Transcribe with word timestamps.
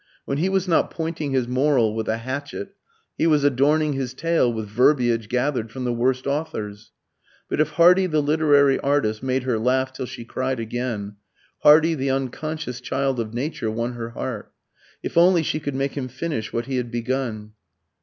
When 0.25 0.39
he 0.39 0.49
was 0.49 0.67
not 0.67 0.89
pointing 0.89 1.29
his 1.31 1.47
moral 1.47 1.93
with 1.93 2.07
a 2.09 2.17
hatchet, 2.17 2.73
he 3.19 3.27
was 3.27 3.43
adorning 3.43 3.93
his 3.93 4.15
tale 4.15 4.51
with 4.51 4.65
verbiage 4.67 5.29
gathered 5.29 5.69
from 5.69 5.83
the 5.83 5.93
worst 5.93 6.25
authors. 6.25 6.91
But 7.47 7.61
if 7.61 7.73
Hardy 7.73 8.07
the 8.07 8.19
literary 8.19 8.79
artist 8.79 9.21
made 9.21 9.43
her 9.43 9.59
laugh 9.59 9.93
till 9.93 10.07
she 10.07 10.25
cried 10.25 10.59
again, 10.59 11.17
Hardy 11.59 11.93
the 11.93 12.09
unconscious 12.09 12.81
child 12.81 13.19
of 13.19 13.35
Nature 13.35 13.69
won 13.69 13.93
her 13.93 14.09
heart. 14.09 14.51
If 15.03 15.19
only 15.19 15.43
she 15.43 15.59
could 15.59 15.75
make 15.75 15.91
him 15.95 16.07
finish 16.07 16.51
what 16.51 16.65
he 16.65 16.77
had 16.77 16.89
begun! 16.89 17.51